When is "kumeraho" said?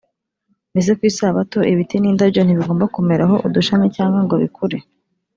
2.95-3.35